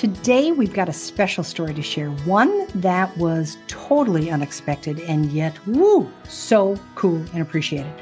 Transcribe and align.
Today, 0.00 0.50
we've 0.50 0.72
got 0.72 0.88
a 0.88 0.94
special 0.94 1.44
story 1.44 1.74
to 1.74 1.82
share, 1.82 2.08
one 2.24 2.66
that 2.80 3.14
was 3.18 3.58
totally 3.66 4.30
unexpected 4.30 4.98
and 5.00 5.30
yet, 5.30 5.54
woo, 5.66 6.10
so 6.24 6.80
cool 6.94 7.22
and 7.34 7.42
appreciated. 7.42 7.92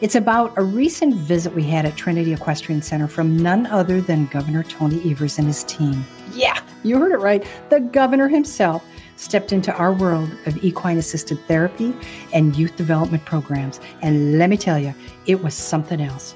It's 0.00 0.16
about 0.16 0.52
a 0.58 0.64
recent 0.64 1.14
visit 1.14 1.54
we 1.54 1.62
had 1.62 1.86
at 1.86 1.96
Trinity 1.96 2.32
Equestrian 2.32 2.82
Center 2.82 3.06
from 3.06 3.36
none 3.36 3.66
other 3.66 4.00
than 4.00 4.26
Governor 4.26 4.64
Tony 4.64 5.00
Evers 5.08 5.38
and 5.38 5.46
his 5.46 5.62
team. 5.62 6.04
Yeah, 6.32 6.58
you 6.82 6.98
heard 6.98 7.12
it 7.12 7.20
right. 7.20 7.46
The 7.70 7.78
governor 7.78 8.26
himself 8.26 8.84
stepped 9.14 9.52
into 9.52 9.72
our 9.76 9.92
world 9.92 10.36
of 10.46 10.56
equine 10.64 10.98
assisted 10.98 11.38
therapy 11.46 11.94
and 12.32 12.56
youth 12.56 12.74
development 12.74 13.26
programs. 13.26 13.78
And 14.02 14.40
let 14.40 14.50
me 14.50 14.56
tell 14.56 14.80
you, 14.80 14.92
it 15.26 15.40
was 15.40 15.54
something 15.54 16.00
else. 16.00 16.34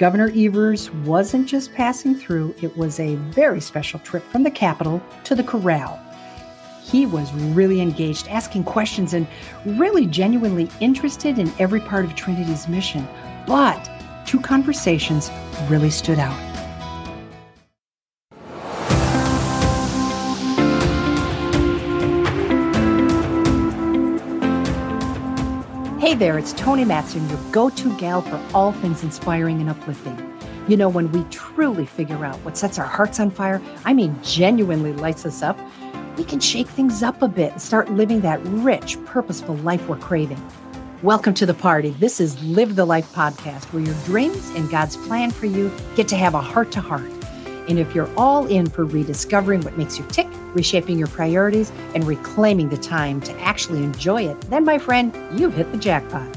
Governor 0.00 0.32
Evers 0.34 0.90
wasn't 1.04 1.46
just 1.46 1.74
passing 1.74 2.14
through, 2.14 2.54
it 2.62 2.74
was 2.74 2.98
a 2.98 3.16
very 3.16 3.60
special 3.60 4.00
trip 4.00 4.22
from 4.32 4.44
the 4.44 4.50
Capitol 4.50 5.02
to 5.24 5.34
the 5.34 5.42
Corral. 5.42 6.00
He 6.82 7.04
was 7.04 7.30
really 7.34 7.82
engaged, 7.82 8.26
asking 8.28 8.64
questions, 8.64 9.12
and 9.12 9.26
really 9.66 10.06
genuinely 10.06 10.70
interested 10.80 11.38
in 11.38 11.52
every 11.58 11.80
part 11.80 12.06
of 12.06 12.14
Trinity's 12.14 12.66
mission. 12.66 13.06
But 13.46 13.90
two 14.24 14.40
conversations 14.40 15.30
really 15.68 15.90
stood 15.90 16.18
out. 16.18 16.49
There, 26.20 26.36
it's 26.36 26.52
Toni 26.52 26.84
Matson, 26.84 27.26
your 27.30 27.38
go 27.50 27.70
to 27.70 27.96
gal 27.96 28.20
for 28.20 28.38
all 28.52 28.72
things 28.72 29.02
inspiring 29.02 29.62
and 29.62 29.70
uplifting. 29.70 30.18
You 30.68 30.76
know, 30.76 30.90
when 30.90 31.10
we 31.12 31.24
truly 31.30 31.86
figure 31.86 32.26
out 32.26 32.36
what 32.40 32.58
sets 32.58 32.78
our 32.78 32.84
hearts 32.84 33.18
on 33.18 33.30
fire, 33.30 33.58
I 33.86 33.94
mean, 33.94 34.14
genuinely 34.22 34.92
lights 34.92 35.24
us 35.24 35.42
up, 35.42 35.58
we 36.18 36.24
can 36.24 36.38
shake 36.38 36.66
things 36.66 37.02
up 37.02 37.22
a 37.22 37.28
bit 37.28 37.52
and 37.52 37.62
start 37.62 37.90
living 37.90 38.20
that 38.20 38.38
rich, 38.42 39.02
purposeful 39.06 39.54
life 39.56 39.88
we're 39.88 39.96
craving. 39.96 40.46
Welcome 41.02 41.32
to 41.32 41.46
the 41.46 41.54
party. 41.54 41.96
This 42.00 42.20
is 42.20 42.44
Live 42.44 42.76
the 42.76 42.84
Life 42.84 43.10
podcast, 43.14 43.72
where 43.72 43.82
your 43.82 43.96
dreams 44.04 44.50
and 44.50 44.68
God's 44.68 44.98
plan 44.98 45.30
for 45.30 45.46
you 45.46 45.72
get 45.96 46.06
to 46.08 46.16
have 46.16 46.34
a 46.34 46.40
heart 46.42 46.70
to 46.72 46.82
heart. 46.82 47.10
And 47.68 47.78
if 47.78 47.94
you're 47.94 48.10
all 48.16 48.46
in 48.46 48.66
for 48.68 48.84
rediscovering 48.84 49.60
what 49.62 49.78
makes 49.78 49.98
you 49.98 50.04
tick, 50.08 50.26
reshaping 50.54 50.98
your 50.98 51.08
priorities, 51.08 51.70
and 51.94 52.04
reclaiming 52.04 52.68
the 52.68 52.76
time 52.76 53.20
to 53.22 53.40
actually 53.40 53.82
enjoy 53.84 54.22
it, 54.22 54.40
then, 54.42 54.64
my 54.64 54.78
friend, 54.78 55.14
you've 55.38 55.54
hit 55.54 55.70
the 55.72 55.78
jackpot. 55.78 56.36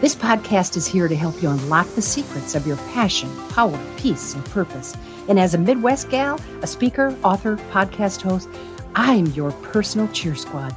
This 0.00 0.14
podcast 0.14 0.76
is 0.76 0.86
here 0.86 1.08
to 1.08 1.16
help 1.16 1.42
you 1.42 1.48
unlock 1.48 1.88
the 1.94 2.02
secrets 2.02 2.54
of 2.54 2.66
your 2.66 2.76
passion, 2.92 3.30
power, 3.48 3.78
peace, 3.96 4.34
and 4.34 4.44
purpose. 4.46 4.94
And 5.28 5.40
as 5.40 5.54
a 5.54 5.58
Midwest 5.58 6.10
gal, 6.10 6.38
a 6.60 6.66
speaker, 6.66 7.16
author, 7.24 7.56
podcast 7.72 8.20
host, 8.20 8.48
I'm 8.94 9.26
your 9.28 9.50
personal 9.50 10.08
cheer 10.08 10.34
squad. 10.34 10.76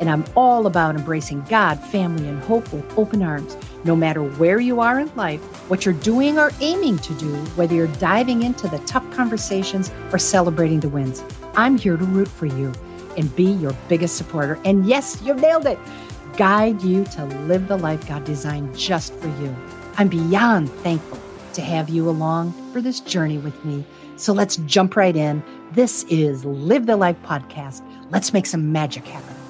And 0.00 0.08
I'm 0.10 0.24
all 0.34 0.66
about 0.66 0.96
embracing 0.96 1.42
God, 1.42 1.78
family, 1.78 2.26
and 2.26 2.42
hope 2.44 2.72
with 2.72 2.98
open 2.98 3.22
arms. 3.22 3.56
No 3.84 3.94
matter 3.94 4.22
where 4.22 4.60
you 4.60 4.80
are 4.80 4.98
in 4.98 5.14
life, 5.14 5.42
what 5.68 5.84
you're 5.84 5.94
doing 5.94 6.38
or 6.38 6.50
aiming 6.60 6.98
to 7.00 7.12
do, 7.14 7.34
whether 7.56 7.74
you're 7.74 7.86
diving 7.98 8.42
into 8.42 8.66
the 8.66 8.78
tough 8.80 9.08
conversations 9.10 9.90
or 10.10 10.18
celebrating 10.18 10.80
the 10.80 10.88
wins, 10.88 11.22
I'm 11.54 11.76
here 11.76 11.98
to 11.98 12.04
root 12.04 12.28
for 12.28 12.46
you 12.46 12.72
and 13.18 13.34
be 13.36 13.44
your 13.44 13.74
biggest 13.88 14.16
supporter. 14.16 14.58
And 14.64 14.86
yes, 14.86 15.20
you've 15.22 15.40
nailed 15.40 15.66
it. 15.66 15.78
Guide 16.38 16.82
you 16.82 17.04
to 17.04 17.26
live 17.46 17.68
the 17.68 17.76
life 17.76 18.08
God 18.08 18.24
designed 18.24 18.76
just 18.76 19.12
for 19.16 19.28
you. 19.28 19.54
I'm 19.98 20.08
beyond 20.08 20.70
thankful 20.70 21.20
to 21.52 21.60
have 21.60 21.90
you 21.90 22.08
along 22.08 22.52
for 22.72 22.80
this 22.80 23.00
journey 23.00 23.36
with 23.36 23.64
me. 23.66 23.84
So 24.16 24.32
let's 24.32 24.56
jump 24.56 24.96
right 24.96 25.14
in. 25.14 25.42
This 25.72 26.04
is 26.04 26.44
Live 26.46 26.86
the 26.86 26.96
Life 26.96 27.20
Podcast. 27.22 27.82
Let's 28.10 28.32
make 28.32 28.46
some 28.46 28.72
magic 28.72 29.06
happen. 29.06 29.43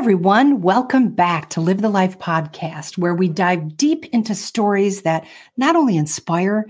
Everyone, 0.00 0.62
welcome 0.62 1.10
back 1.10 1.50
to 1.50 1.60
Live 1.60 1.82
the 1.82 1.90
Life 1.90 2.18
podcast, 2.18 2.96
where 2.96 3.14
we 3.14 3.28
dive 3.28 3.76
deep 3.76 4.06
into 4.14 4.34
stories 4.34 5.02
that 5.02 5.26
not 5.58 5.76
only 5.76 5.98
inspire, 5.98 6.64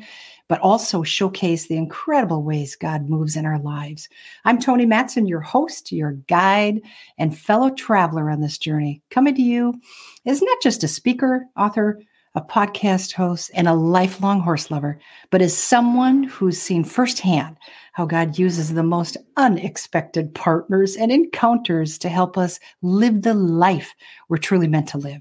but 0.49 0.59
also 0.59 1.05
showcase 1.05 1.69
the 1.69 1.77
incredible 1.77 2.43
ways 2.43 2.75
God 2.75 3.09
moves 3.09 3.37
in 3.37 3.47
our 3.47 3.61
lives. 3.61 4.09
I'm 4.45 4.59
Toni 4.59 4.85
Matson, 4.85 5.29
your 5.29 5.43
host, 5.43 5.93
your 5.93 6.15
guide, 6.27 6.81
and 7.19 7.39
fellow 7.39 7.71
traveler 7.71 8.29
on 8.31 8.41
this 8.41 8.59
journey, 8.59 9.01
coming 9.11 9.37
to 9.37 9.43
you 9.43 9.81
as 10.27 10.43
not 10.43 10.61
just 10.61 10.83
a 10.83 10.89
speaker, 10.89 11.47
author, 11.57 12.03
a 12.35 12.41
podcast 12.41 13.13
host, 13.13 13.51
and 13.55 13.67
a 13.67 13.75
lifelong 13.75 14.41
horse 14.41 14.71
lover, 14.71 14.99
but 15.31 15.43
as 15.43 15.57
someone 15.57 16.23
who's 16.23 16.61
seen 16.61 16.85
firsthand 16.85 17.57
how 17.93 18.07
God 18.07 18.39
uses 18.39 18.73
the 18.73 18.83
most 18.83 19.17
unexpected 19.37 20.33
partners 20.35 20.97
and 20.97 21.11
encounters 21.11 21.99
to 21.99 22.09
help 22.09 22.39
us 22.39 22.61
live 22.83 23.23
the 23.23 23.35
life 23.35 23.95
we're 24.29 24.37
truly 24.37 24.69
meant 24.69 24.89
to 24.89 24.99
live. 24.99 25.21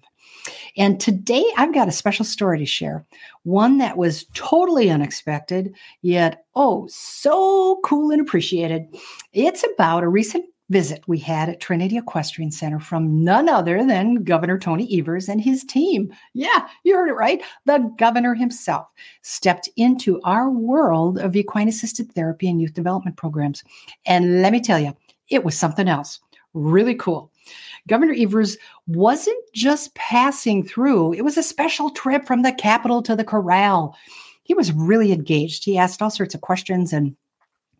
And 0.77 0.99
today 0.99 1.43
I've 1.57 1.73
got 1.73 1.87
a 1.87 1.91
special 1.91 2.25
story 2.25 2.59
to 2.59 2.65
share, 2.65 3.05
one 3.43 3.79
that 3.79 3.97
was 3.97 4.25
totally 4.33 4.89
unexpected, 4.89 5.73
yet 6.01 6.45
oh, 6.55 6.87
so 6.89 7.79
cool 7.83 8.11
and 8.11 8.21
appreciated. 8.21 8.85
It's 9.33 9.65
about 9.73 10.03
a 10.03 10.07
recent 10.07 10.45
visit 10.69 11.03
we 11.07 11.17
had 11.17 11.49
at 11.49 11.59
Trinity 11.59 11.97
Equestrian 11.97 12.51
Center 12.51 12.79
from 12.79 13.23
none 13.23 13.49
other 13.49 13.83
than 13.85 14.23
Governor 14.23 14.57
Tony 14.57 14.99
Evers 14.99 15.27
and 15.27 15.41
his 15.41 15.63
team. 15.63 16.13
Yeah, 16.33 16.67
you 16.83 16.95
heard 16.95 17.09
it 17.09 17.13
right. 17.13 17.41
The 17.65 17.91
governor 17.97 18.35
himself 18.35 18.87
stepped 19.21 19.69
into 19.75 20.21
our 20.23 20.49
world 20.49 21.17
of 21.19 21.35
equine 21.35 21.67
assisted 21.67 22.11
therapy 22.11 22.49
and 22.49 22.61
youth 22.61 22.73
development 22.73 23.17
programs. 23.17 23.63
And 24.05 24.41
let 24.41 24.51
me 24.51 24.61
tell 24.61 24.79
you, 24.79 24.95
it 25.29 25.43
was 25.43 25.57
something 25.57 25.87
else. 25.87 26.19
Really 26.53 26.95
cool. 26.95 27.31
Governor 27.87 28.15
Evers 28.17 28.57
wasn't 28.87 29.43
just 29.53 29.93
passing 29.95 30.63
through, 30.63 31.13
it 31.13 31.23
was 31.23 31.37
a 31.37 31.43
special 31.43 31.89
trip 31.89 32.25
from 32.25 32.41
the 32.43 32.51
Capitol 32.51 33.01
to 33.03 33.15
the 33.15 33.23
corral. 33.23 33.95
He 34.43 34.53
was 34.53 34.71
really 34.71 35.11
engaged. 35.11 35.63
He 35.63 35.77
asked 35.77 36.01
all 36.01 36.09
sorts 36.09 36.33
of 36.33 36.41
questions 36.41 36.91
and 36.91 37.15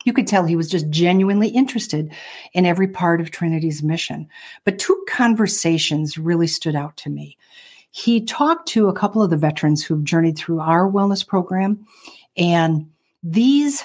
you 0.06 0.14
could 0.14 0.28
tell 0.28 0.46
he 0.46 0.56
was 0.56 0.70
just 0.70 0.90
genuinely 0.90 1.50
interested 1.50 2.14
in 2.54 2.66
every 2.66 2.88
part 2.88 3.20
of 3.22 3.32
Trinity's 3.32 3.84
mission. 3.84 4.28
But 4.64 4.80
two 4.80 5.04
conversations 5.10 6.18
really 6.18 6.48
stood 6.48 6.76
out 6.76 6.96
to 6.98 7.10
me. 7.10 7.38
He 7.92 8.24
talked 8.24 8.68
to 8.70 8.88
a 8.88 8.94
couple 8.94 9.22
of 9.22 9.30
the 9.30 9.38
veterans 9.38 9.84
who've 9.84 10.04
journeyed 10.04 10.38
through 10.38 10.60
our 10.60 10.90
wellness 10.90 11.26
program, 11.26 11.86
and 12.38 12.90
these 13.24 13.84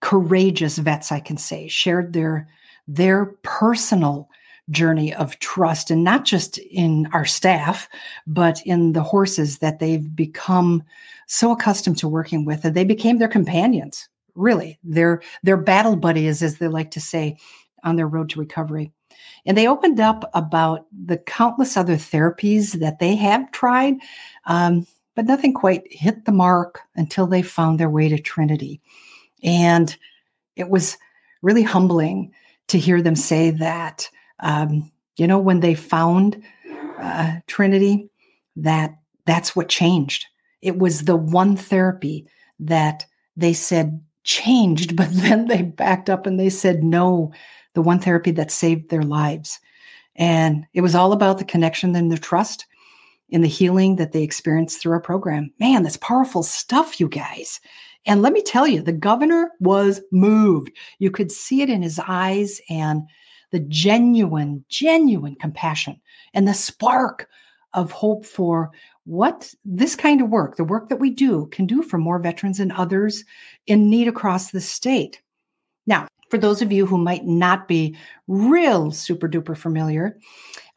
courageous 0.00 0.78
vets, 0.78 1.12
I 1.12 1.20
can 1.20 1.36
say, 1.36 1.68
shared 1.68 2.12
their 2.12 2.48
their 2.86 3.26
personal 3.42 4.28
journey 4.70 5.14
of 5.14 5.38
trust 5.38 5.90
and 5.90 6.04
not 6.04 6.24
just 6.24 6.58
in 6.58 7.06
our 7.12 7.24
staff 7.24 7.88
but 8.26 8.62
in 8.64 8.92
the 8.92 9.02
horses 9.02 9.58
that 9.58 9.78
they've 9.78 10.14
become 10.16 10.82
so 11.26 11.52
accustomed 11.52 11.98
to 11.98 12.08
working 12.08 12.46
with 12.46 12.64
and 12.64 12.74
they 12.74 12.84
became 12.84 13.18
their 13.18 13.28
companions 13.28 14.08
really 14.34 14.78
their 14.82 15.22
their 15.42 15.56
battle 15.56 15.96
buddies 15.96 16.42
as 16.42 16.58
they 16.58 16.68
like 16.68 16.90
to 16.92 17.00
say 17.00 17.36
on 17.82 17.96
their 17.96 18.08
road 18.08 18.30
to 18.30 18.40
recovery. 18.40 18.92
And 19.46 19.56
they 19.56 19.68
opened 19.68 20.00
up 20.00 20.30
about 20.34 20.86
the 20.92 21.18
countless 21.18 21.76
other 21.76 21.96
therapies 21.96 22.80
that 22.80 22.98
they 22.98 23.14
have 23.16 23.50
tried 23.52 23.94
um, 24.46 24.86
but 25.14 25.26
nothing 25.26 25.52
quite 25.52 25.82
hit 25.90 26.24
the 26.24 26.32
mark 26.32 26.80
until 26.96 27.26
they 27.26 27.42
found 27.42 27.78
their 27.78 27.90
way 27.90 28.08
to 28.08 28.18
trinity. 28.18 28.80
And 29.42 29.96
it 30.56 30.68
was 30.68 30.98
really 31.42 31.62
humbling 31.62 32.32
to 32.68 32.78
hear 32.78 33.00
them 33.00 33.16
say 33.16 33.50
that 33.50 34.08
um, 34.40 34.90
you 35.16 35.26
know 35.26 35.38
when 35.38 35.60
they 35.60 35.74
found 35.74 36.42
uh, 36.98 37.36
trinity 37.46 38.08
that 38.56 38.96
that's 39.26 39.56
what 39.56 39.68
changed. 39.68 40.26
It 40.62 40.78
was 40.78 41.04
the 41.04 41.16
one 41.16 41.56
therapy 41.56 42.26
that 42.60 43.06
they 43.36 43.52
said 43.52 44.00
changed, 44.24 44.96
but 44.96 45.08
then 45.12 45.46
they 45.46 45.62
backed 45.62 46.10
up 46.10 46.26
and 46.26 46.38
they 46.38 46.50
said 46.50 46.82
no, 46.82 47.32
the 47.74 47.82
one 47.82 48.00
therapy 48.00 48.30
that 48.32 48.50
saved 48.50 48.90
their 48.90 49.02
lives. 49.02 49.60
And 50.16 50.66
it 50.74 50.80
was 50.80 50.94
all 50.94 51.12
about 51.12 51.38
the 51.38 51.44
connection 51.44 51.94
and 51.96 52.10
the 52.10 52.18
trust 52.18 52.66
in 53.30 53.40
the 53.40 53.48
healing 53.48 53.96
that 53.96 54.12
they 54.12 54.22
experienced 54.22 54.80
through 54.80 54.92
our 54.92 55.00
program. 55.00 55.52
Man, 55.58 55.82
that's 55.82 55.96
powerful 55.96 56.42
stuff, 56.42 57.00
you 57.00 57.08
guys. 57.08 57.60
And 58.06 58.22
let 58.22 58.32
me 58.32 58.42
tell 58.42 58.66
you, 58.66 58.82
the 58.82 58.92
governor 58.92 59.50
was 59.60 60.00
moved. 60.12 60.70
You 60.98 61.10
could 61.10 61.32
see 61.32 61.62
it 61.62 61.70
in 61.70 61.82
his 61.82 61.98
eyes 62.06 62.60
and 62.68 63.02
the 63.50 63.60
genuine, 63.60 64.64
genuine 64.68 65.36
compassion 65.36 66.00
and 66.34 66.46
the 66.46 66.54
spark 66.54 67.28
of 67.72 67.92
hope 67.92 68.24
for 68.26 68.70
what 69.04 69.54
this 69.64 69.94
kind 69.94 70.20
of 70.20 70.30
work, 70.30 70.56
the 70.56 70.64
work 70.64 70.88
that 70.88 71.00
we 71.00 71.10
do, 71.10 71.46
can 71.46 71.66
do 71.66 71.82
for 71.82 71.98
more 71.98 72.18
veterans 72.18 72.58
and 72.58 72.72
others 72.72 73.24
in 73.66 73.90
need 73.90 74.08
across 74.08 74.50
the 74.50 74.60
state. 74.60 75.20
Now, 75.86 76.08
For 76.30 76.38
those 76.38 76.62
of 76.62 76.72
you 76.72 76.84
who 76.84 76.98
might 76.98 77.24
not 77.26 77.68
be 77.68 77.96
real 78.26 78.90
super 78.90 79.28
duper 79.28 79.56
familiar 79.56 80.18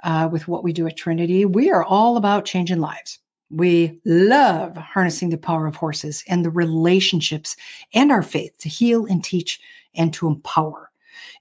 uh, 0.04 0.30
with 0.32 0.48
what 0.48 0.64
we 0.64 0.72
do 0.72 0.86
at 0.86 0.98
Trinity, 0.98 1.46
we 1.46 1.72
are 1.72 1.84
all 1.84 2.18
about 2.18 2.46
changing 2.46 2.80
lives. 2.80 3.18
We 3.50 4.00
love 4.06 4.76
harnessing 4.76 5.30
the 5.30 5.38
power 5.38 5.66
of 5.66 5.76
horses 5.76 6.24
and 6.28 6.44
the 6.44 6.50
relationships 6.50 7.56
and 7.94 8.12
our 8.12 8.22
faith 8.22 8.56
to 8.60 8.70
heal 8.70 9.06
and 9.06 9.24
teach 9.24 9.60
and 9.96 10.14
to 10.14 10.28
empower. 10.28 10.92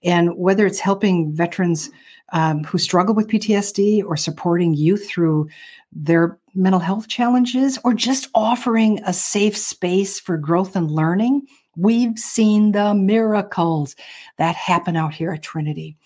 And 0.03 0.37
whether 0.37 0.65
it's 0.65 0.79
helping 0.79 1.33
veterans 1.35 1.91
um, 2.33 2.65
who 2.65 2.79
struggle 2.79 3.15
with 3.15 3.29
PTSD 3.29 4.05
or 4.05 4.17
supporting 4.17 4.73
youth 4.73 5.07
through 5.09 5.49
their 5.93 6.39
mental 6.57 6.81
health 6.81 7.09
challenges 7.09 7.79
or 7.85 7.95
just 7.95 8.29
offering 8.35 9.01
a 9.05 9.13
safe 9.13 9.57
space 9.57 10.19
for 10.19 10.37
growth 10.39 10.75
and 10.75 10.91
learning, 10.91 11.47
we've 11.77 12.19
seen 12.19 12.73
the 12.73 12.95
miracles 12.95 13.95
that 14.39 14.57
happen 14.57 14.97
out 14.97 15.15
here 15.15 15.33
at 15.33 15.43
Trinity. 15.43 15.97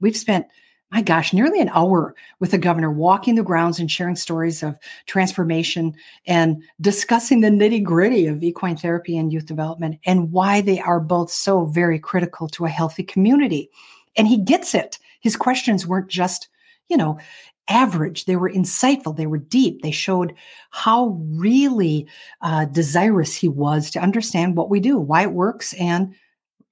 We've 0.00 0.16
spent 0.16 0.46
my 0.92 1.02
gosh, 1.02 1.32
nearly 1.32 1.60
an 1.60 1.70
hour 1.74 2.14
with 2.38 2.52
the 2.52 2.58
governor 2.58 2.90
walking 2.90 3.34
the 3.34 3.42
grounds 3.42 3.80
and 3.80 3.90
sharing 3.90 4.14
stories 4.14 4.62
of 4.62 4.78
transformation 5.06 5.94
and 6.26 6.62
discussing 6.80 7.40
the 7.40 7.48
nitty 7.48 7.82
gritty 7.82 8.26
of 8.26 8.42
equine 8.42 8.76
therapy 8.76 9.16
and 9.16 9.32
youth 9.32 9.46
development 9.46 9.98
and 10.06 10.30
why 10.30 10.60
they 10.60 10.80
are 10.80 11.00
both 11.00 11.30
so 11.30 11.64
very 11.66 11.98
critical 11.98 12.48
to 12.48 12.64
a 12.64 12.70
healthy 12.70 13.02
community. 13.02 13.68
And 14.16 14.28
he 14.28 14.38
gets 14.38 14.74
it. 14.74 14.98
His 15.20 15.36
questions 15.36 15.86
weren't 15.86 16.08
just, 16.08 16.48
you 16.88 16.96
know, 16.96 17.18
average. 17.68 18.24
They 18.24 18.36
were 18.36 18.50
insightful. 18.50 19.16
They 19.16 19.26
were 19.26 19.38
deep. 19.38 19.82
They 19.82 19.90
showed 19.90 20.34
how 20.70 21.18
really 21.20 22.06
uh, 22.42 22.66
desirous 22.66 23.34
he 23.34 23.48
was 23.48 23.90
to 23.92 24.00
understand 24.00 24.56
what 24.56 24.70
we 24.70 24.80
do, 24.80 24.98
why 24.98 25.22
it 25.22 25.32
works, 25.32 25.72
and 25.74 26.14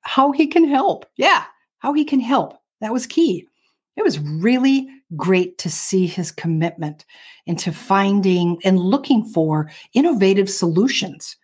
how 0.03 0.33
he 0.33 0.47
can 0.47 0.69
help. 0.69 1.07
Yeah, 1.17 1.45
how 1.79 1.93
he 1.93 2.05
can 2.05 2.21
help. 2.21 2.59
That 2.81 2.93
was 2.93 3.07
key 3.07 3.49
it 3.97 4.03
was 4.03 4.19
really 4.19 4.89
great 5.17 5.59
to 5.59 5.71
see 5.71 6.07
his 6.07 6.31
commitment 6.31 7.05
into 7.47 7.73
finding 7.73 8.59
and 8.65 8.79
looking 8.79 9.25
for 9.25 9.71
innovative 9.93 10.51
solutions 10.51 11.37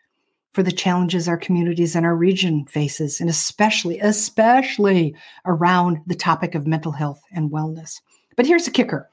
for 0.52 0.62
the 0.64 0.72
challenges 0.72 1.28
our 1.28 1.36
communities 1.36 1.94
and 1.94 2.04
our 2.04 2.16
region 2.16 2.64
faces 2.66 3.20
and 3.20 3.30
especially 3.30 4.00
especially 4.00 5.14
around 5.46 5.98
the 6.06 6.14
topic 6.14 6.54
of 6.54 6.66
mental 6.66 6.90
health 6.90 7.22
and 7.32 7.52
wellness 7.52 8.00
but 8.36 8.46
here's 8.46 8.64
the 8.64 8.70
kicker 8.70 9.08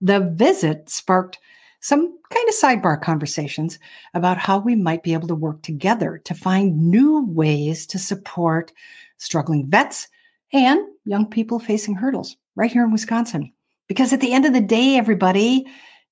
the 0.00 0.20
visit 0.34 0.88
sparked 0.88 1.38
some 1.80 2.18
kind 2.30 2.48
of 2.48 2.54
sidebar 2.54 3.00
conversations 3.00 3.78
about 4.14 4.38
how 4.38 4.58
we 4.58 4.76
might 4.76 5.02
be 5.02 5.14
able 5.14 5.28
to 5.28 5.34
work 5.34 5.62
together 5.62 6.20
to 6.24 6.34
find 6.34 6.90
new 6.90 7.24
ways 7.26 7.86
to 7.86 7.98
support 7.98 8.72
struggling 9.16 9.66
vets 9.66 10.08
and 10.52 10.80
young 11.04 11.26
people 11.26 11.58
facing 11.58 11.94
hurdles 11.94 12.36
right 12.54 12.70
here 12.70 12.84
in 12.84 12.92
Wisconsin. 12.92 13.52
Because 13.88 14.12
at 14.12 14.20
the 14.20 14.32
end 14.32 14.46
of 14.46 14.52
the 14.52 14.60
day, 14.60 14.96
everybody, 14.96 15.66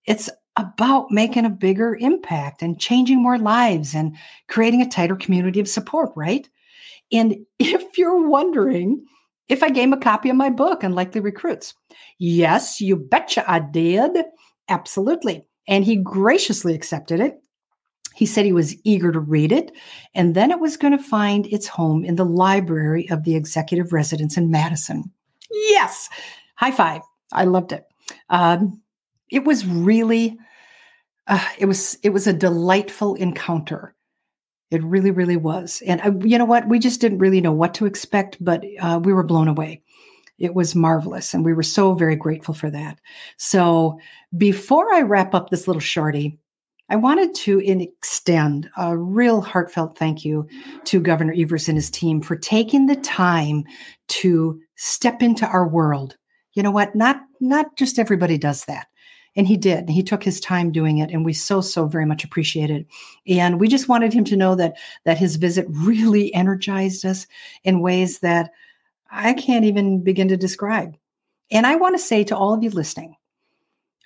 it's 0.06 0.31
about 0.56 1.11
making 1.11 1.44
a 1.44 1.50
bigger 1.50 1.96
impact 1.96 2.62
and 2.62 2.81
changing 2.81 3.23
more 3.23 3.38
lives 3.38 3.94
and 3.94 4.17
creating 4.49 4.82
a 4.82 4.88
tighter 4.88 5.17
community 5.17 5.61
of 5.61 5.69
support, 5.69 6.11
right? 6.17 6.49
And 7.12 7.37
if 7.58 7.99
you're 7.99 8.26
wondering 8.29 9.05
if 9.49 9.62
I 9.62 9.71
gave 9.71 9.85
him 9.85 9.93
a 9.93 9.99
copy 10.00 10.31
of 10.31 10.37
my 10.37 10.50
book, 10.50 10.83
Unlikely 10.83 11.21
Recruits, 11.21 11.75
yes, 12.19 12.81
you 12.81 12.97
betcha 12.97 13.50
I 13.50 13.61
did. 13.61 14.11
Absolutely. 14.69 15.47
And 15.67 15.85
he 15.85 15.97
graciously 15.97 16.75
accepted 16.75 17.21
it. 17.21 17.41
He 18.15 18.27
said 18.27 18.45
he 18.45 18.53
was 18.53 18.75
eager 18.85 19.12
to 19.12 19.21
read 19.21 19.53
it, 19.53 19.71
and 20.12 20.35
then 20.35 20.50
it 20.50 20.59
was 20.59 20.77
going 20.77 20.97
to 20.97 21.03
find 21.03 21.47
its 21.47 21.69
home 21.69 22.05
in 22.05 22.17
the 22.17 22.25
library 22.25 23.09
of 23.11 23.23
the 23.23 23.37
executive 23.37 23.93
residence 23.93 24.37
in 24.37 24.50
Madison. 24.50 25.12
Yes, 25.50 26.09
high 26.56 26.73
five. 26.73 27.03
I 27.33 27.45
loved 27.45 27.71
it. 27.71 27.85
Um, 28.29 28.83
it 29.31 29.45
was 29.45 29.65
really, 29.67 30.37
uh, 31.29 31.47
it 31.59 31.67
was 31.67 31.97
it 32.03 32.11
was 32.11 32.27
a 32.27 32.33
delightful 32.33 33.15
encounter. 33.15 33.95
It 34.70 34.82
really, 34.82 35.11
really 35.11 35.37
was. 35.37 35.82
And 35.87 36.00
uh, 36.03 36.12
you 36.26 36.37
know 36.38 36.44
what? 36.44 36.69
We 36.69 36.79
just 36.79 37.00
didn't 37.00 37.19
really 37.19 37.41
know 37.41 37.53
what 37.53 37.75
to 37.75 37.87
expect, 37.87 38.37
but 38.41 38.65
uh, 38.81 39.00
we 39.03 39.12
were 39.12 39.23
blown 39.23 39.49
away. 39.49 39.82
It 40.38 40.55
was 40.55 40.75
marvelous, 40.75 41.35
and 41.35 41.44
we 41.44 41.53
were 41.53 41.65
so 41.65 41.94
very 41.94 42.15
grateful 42.15 42.55
for 42.55 42.70
that. 42.70 43.00
So, 43.38 43.99
before 44.37 44.93
I 44.94 45.03
wrap 45.03 45.35
up 45.35 45.50
this 45.50 45.67
little 45.67 45.81
shorty, 45.81 46.38
I 46.91 46.97
wanted 46.97 47.35
to 47.35 47.59
extend 47.61 48.70
a 48.76 48.97
real 48.97 49.41
heartfelt 49.41 49.99
thank 49.99 50.25
you 50.25 50.47
to 50.85 51.00
Governor 51.00 51.35
Evers 51.37 51.69
and 51.69 51.76
his 51.76 51.91
team 51.91 52.21
for 52.23 52.37
taking 52.37 52.87
the 52.87 52.97
time 52.97 53.64
to 54.09 54.61
step 54.76 55.23
into 55.23 55.47
our 55.47 55.67
world. 55.67 56.17
You 56.55 56.62
know 56.62 56.71
what? 56.71 56.94
Not 56.94 57.21
not 57.41 57.76
just 57.76 57.99
everybody 57.99 58.38
does 58.38 58.64
that. 58.67 58.87
And 59.36 59.46
he 59.46 59.56
did. 59.56 59.88
He 59.88 60.02
took 60.02 60.25
his 60.25 60.40
time 60.40 60.72
doing 60.72 60.98
it, 60.98 61.10
and 61.10 61.25
we 61.25 61.32
so 61.32 61.60
so 61.60 61.86
very 61.86 62.06
much 62.06 62.25
appreciate 62.25 62.70
it. 62.70 62.86
And 63.26 63.60
we 63.60 63.69
just 63.69 63.88
wanted 63.88 64.12
him 64.12 64.25
to 64.25 64.36
know 64.36 64.54
that 64.56 64.76
that 65.04 65.19
his 65.19 65.36
visit 65.36 65.66
really 65.69 66.34
energized 66.34 67.04
us 67.04 67.26
in 67.64 67.80
ways 67.80 68.20
that 68.20 68.50
I 69.10 69.34
can't 69.34 69.64
even 69.64 70.02
begin 70.02 70.28
to 70.28 70.36
describe. 70.36 70.96
And 71.50 71.66
I 71.66 71.76
want 71.76 71.94
to 71.94 72.02
say 72.02 72.25
to 72.25 72.36
all 72.36 72.52
of 72.52 72.62
you 72.62 72.70
listening, 72.70 73.16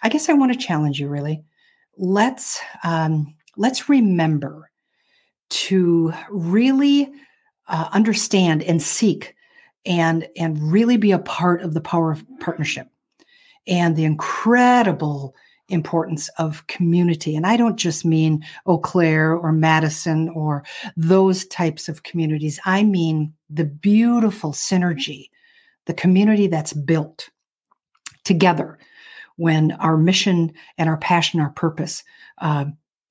I 0.02 0.08
guess 0.08 0.28
I 0.28 0.34
want 0.34 0.52
to 0.52 0.58
challenge 0.58 1.00
you 1.00 1.08
really 1.08 1.42
let's 1.96 2.60
um, 2.84 3.34
let's 3.56 3.88
remember 3.88 4.70
to 5.50 6.12
really 6.30 7.12
uh, 7.68 7.88
understand 7.92 8.62
and 8.62 8.82
seek 8.82 9.34
and 9.84 10.28
and 10.36 10.72
really 10.72 10.96
be 10.96 11.12
a 11.12 11.18
part 11.18 11.62
of 11.62 11.74
the 11.74 11.80
power 11.80 12.10
of 12.10 12.24
partnership 12.40 12.88
and 13.66 13.96
the 13.96 14.04
incredible 14.04 15.34
importance 15.68 16.28
of 16.38 16.66
community 16.66 17.34
and 17.34 17.46
i 17.46 17.56
don't 17.56 17.76
just 17.76 18.04
mean 18.04 18.44
eau 18.66 18.78
claire 18.78 19.34
or 19.34 19.52
madison 19.52 20.28
or 20.30 20.64
those 20.96 21.46
types 21.46 21.88
of 21.88 22.02
communities 22.02 22.60
i 22.66 22.82
mean 22.82 23.32
the 23.48 23.64
beautiful 23.64 24.52
synergy 24.52 25.28
the 25.86 25.94
community 25.94 26.46
that's 26.46 26.72
built 26.72 27.30
together 28.24 28.78
when 29.36 29.72
our 29.72 29.96
mission 29.96 30.52
and 30.78 30.88
our 30.88 30.98
passion, 30.98 31.40
our 31.40 31.50
purpose 31.50 32.04
uh, 32.38 32.66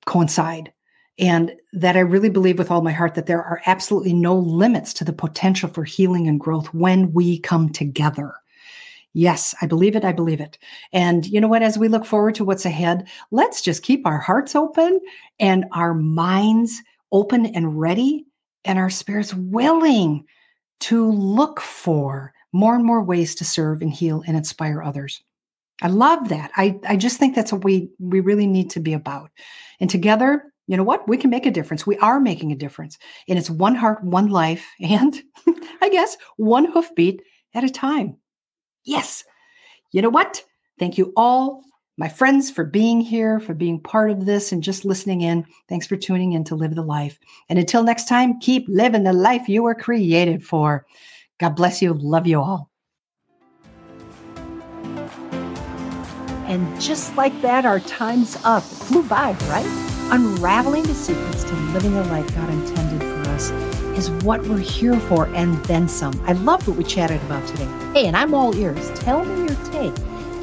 coincide. 0.06 0.72
And 1.18 1.52
that 1.74 1.96
I 1.96 2.00
really 2.00 2.30
believe 2.30 2.58
with 2.58 2.70
all 2.70 2.80
my 2.80 2.92
heart 2.92 3.14
that 3.14 3.26
there 3.26 3.42
are 3.42 3.60
absolutely 3.66 4.14
no 4.14 4.36
limits 4.36 4.94
to 4.94 5.04
the 5.04 5.12
potential 5.12 5.68
for 5.68 5.84
healing 5.84 6.26
and 6.26 6.40
growth 6.40 6.72
when 6.72 7.12
we 7.12 7.38
come 7.38 7.68
together. 7.68 8.34
Yes, 9.14 9.54
I 9.60 9.66
believe 9.66 9.94
it. 9.94 10.04
I 10.04 10.12
believe 10.12 10.40
it. 10.40 10.58
And 10.92 11.26
you 11.26 11.40
know 11.40 11.48
what? 11.48 11.62
As 11.62 11.78
we 11.78 11.88
look 11.88 12.04
forward 12.04 12.34
to 12.36 12.44
what's 12.44 12.64
ahead, 12.64 13.08
let's 13.30 13.60
just 13.60 13.82
keep 13.82 14.06
our 14.06 14.18
hearts 14.18 14.54
open 14.54 15.00
and 15.38 15.66
our 15.72 15.92
minds 15.92 16.82
open 17.12 17.46
and 17.46 17.78
ready 17.78 18.24
and 18.64 18.78
our 18.78 18.90
spirits 18.90 19.34
willing 19.34 20.24
to 20.80 21.10
look 21.10 21.60
for 21.60 22.32
more 22.52 22.74
and 22.74 22.84
more 22.84 23.02
ways 23.02 23.34
to 23.36 23.44
serve 23.44 23.82
and 23.82 23.92
heal 23.92 24.22
and 24.26 24.36
inspire 24.36 24.82
others. 24.82 25.22
I 25.82 25.88
love 25.88 26.28
that. 26.28 26.50
I, 26.56 26.78
I 26.86 26.96
just 26.96 27.18
think 27.18 27.34
that's 27.34 27.52
what 27.52 27.64
we 27.64 27.90
we 27.98 28.20
really 28.20 28.46
need 28.46 28.70
to 28.70 28.80
be 28.80 28.92
about. 28.92 29.30
And 29.80 29.90
together, 29.90 30.52
you 30.68 30.76
know 30.76 30.84
what? 30.84 31.08
We 31.08 31.16
can 31.16 31.30
make 31.30 31.44
a 31.44 31.50
difference. 31.50 31.86
We 31.86 31.98
are 31.98 32.20
making 32.20 32.52
a 32.52 32.56
difference. 32.56 32.98
And 33.28 33.38
it's 33.38 33.50
one 33.50 33.74
heart, 33.74 34.02
one 34.04 34.28
life, 34.28 34.64
and 34.80 35.20
I 35.82 35.88
guess 35.88 36.16
one 36.36 36.66
hoofbeat 36.66 37.22
at 37.54 37.64
a 37.64 37.70
time. 37.70 38.16
Yes. 38.84 39.24
You 39.92 40.02
know 40.02 40.10
what? 40.10 40.42
Thank 40.78 40.98
you 40.98 41.12
all, 41.16 41.62
my 41.96 42.08
friends, 42.08 42.50
for 42.50 42.64
being 42.64 43.00
here, 43.00 43.38
for 43.38 43.54
being 43.54 43.80
part 43.80 44.10
of 44.10 44.24
this, 44.24 44.52
and 44.52 44.62
just 44.62 44.84
listening 44.84 45.20
in. 45.20 45.46
Thanks 45.68 45.86
for 45.86 45.96
tuning 45.96 46.32
in 46.32 46.44
to 46.44 46.54
Live 46.54 46.74
the 46.74 46.82
Life. 46.82 47.18
And 47.48 47.58
until 47.58 47.82
next 47.82 48.08
time, 48.08 48.40
keep 48.40 48.64
living 48.68 49.04
the 49.04 49.12
life 49.12 49.48
you 49.48 49.62
were 49.62 49.74
created 49.74 50.44
for. 50.44 50.86
God 51.38 51.50
bless 51.50 51.82
you. 51.82 51.94
Love 51.94 52.26
you 52.26 52.40
all. 52.40 52.70
And 56.46 56.80
just 56.80 57.16
like 57.16 57.40
that, 57.42 57.64
our 57.64 57.80
time's 57.80 58.36
up. 58.44 58.62
It 58.62 58.66
flew 58.66 59.02
by, 59.02 59.32
right? 59.48 59.66
Unraveling 60.10 60.82
the 60.82 60.94
secrets 60.94 61.44
to 61.44 61.54
living 61.72 61.94
the 61.94 62.04
life 62.04 62.28
God 62.34 62.50
intended 62.50 63.00
for 63.00 63.30
us 63.30 63.71
is 63.94 64.10
what 64.24 64.42
we're 64.42 64.58
here 64.58 64.98
for, 65.00 65.26
and 65.34 65.62
then 65.64 65.88
some. 65.88 66.12
I 66.26 66.32
love 66.32 66.66
what 66.66 66.76
we 66.76 66.84
chatted 66.84 67.22
about 67.22 67.46
today. 67.48 67.68
Hey, 67.92 68.06
and 68.06 68.16
I'm 68.16 68.34
all 68.34 68.54
ears. 68.56 68.90
Tell 69.00 69.24
me 69.24 69.46
your 69.46 69.56
take. 69.70 69.94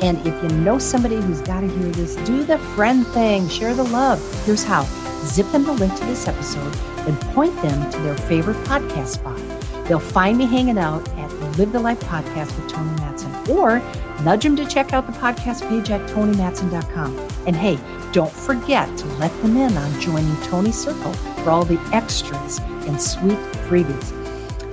And 0.02 0.18
if 0.26 0.44
you 0.44 0.50
know 0.60 0.80
somebody 0.80 1.16
who's 1.16 1.42
got 1.42 1.62
to 1.62 1.68
hear 1.68 1.90
this, 1.92 2.16
do 2.28 2.44
the 2.44 2.58
friend 2.76 3.06
thing, 3.08 3.50
share 3.50 3.74
the 3.74 3.84
love. 3.84 4.20
Here's 4.46 4.64
how 4.64 4.84
zip 5.26 5.52
them 5.52 5.66
the 5.66 5.74
link 5.74 5.94
to 5.96 6.06
this 6.06 6.28
episode, 6.28 6.76
and 7.08 7.20
point 7.34 7.56
them 7.62 7.92
to 7.92 7.98
their 8.00 8.18
favorite 8.18 8.58
podcast 8.66 9.08
spot. 9.08 9.40
They'll 9.88 10.00
find 10.00 10.38
me 10.38 10.46
hanging 10.46 10.78
out 10.78 11.08
at 11.18 11.32
Live 11.58 11.72
the 11.72 11.80
Life 11.80 12.00
Podcast 12.02 12.56
with 12.56 12.72
Toni 12.72 12.92
Matson 13.02 13.34
or 13.50 13.82
nudge 14.24 14.44
them 14.44 14.56
to 14.56 14.66
check 14.66 14.94
out 14.94 15.06
the 15.06 15.14
podcast 15.14 15.68
page 15.68 15.90
at 15.92 16.08
tonimatson.com. 16.10 17.18
And 17.46 17.56
hey, 17.56 17.80
don't 18.12 18.32
forget 18.32 18.98
to 18.98 19.06
let 19.18 19.32
them 19.42 19.58
in 19.58 19.78
on 19.78 20.02
joining 20.02 20.36
Toni's 20.42 20.80
Circle 20.80 21.14
for 21.14 21.52
all 21.52 21.66
the 21.66 21.80
extras 21.94 22.60
and 22.60 23.00
sweet 23.00 23.38
freebies. 23.68 24.16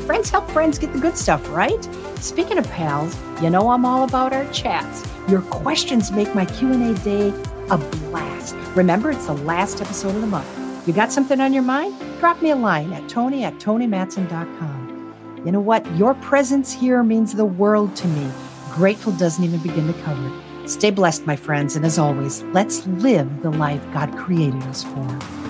Friends 0.06 0.30
help 0.30 0.50
friends 0.50 0.78
get 0.78 0.92
the 0.92 0.98
good 0.98 1.16
stuff, 1.16 1.48
right? 1.50 1.84
Speaking 2.16 2.58
of 2.58 2.70
pals, 2.70 3.16
you 3.42 3.50
know 3.50 3.70
I'm 3.70 3.84
all 3.84 4.04
about 4.04 4.32
our 4.32 4.50
chats. 4.52 5.06
Your 5.28 5.42
questions 5.42 6.12
make 6.12 6.34
my 6.34 6.44
Q&A 6.44 6.94
day 7.02 7.28
a 7.70 7.76
blast. 7.76 8.54
Remember, 8.74 9.10
it's 9.10 9.26
the 9.26 9.34
last 9.34 9.80
episode 9.80 10.14
of 10.14 10.20
the 10.20 10.26
month. 10.26 10.48
You 10.86 10.92
got 10.92 11.12
something 11.12 11.40
on 11.40 11.52
your 11.52 11.64
mind? 11.64 11.98
Drop 12.20 12.40
me 12.40 12.50
a 12.50 12.56
line 12.56 12.92
at 12.92 13.08
toni 13.08 13.44
at 13.44 13.54
tonimatson.com. 13.58 15.42
You 15.44 15.52
know 15.52 15.60
what? 15.60 15.84
Your 15.96 16.14
presence 16.14 16.72
here 16.72 17.02
means 17.02 17.34
the 17.34 17.44
world 17.44 17.94
to 17.96 18.08
me. 18.08 18.30
Grateful 18.76 19.12
doesn't 19.12 19.42
even 19.42 19.59
begin 19.61 19.87
to 19.87 20.02
cover 20.02 20.30
it. 20.62 20.68
Stay 20.68 20.90
blessed, 20.90 21.25
my 21.25 21.35
friends, 21.35 21.76
and 21.76 21.87
as 21.87 21.99
always, 21.99 22.42
let's 22.52 22.87
live 22.87 23.40
the 23.40 23.49
life 23.49 23.83
God 23.95 24.14
created 24.18 24.62
us 24.64 24.85
for. 24.85 25.45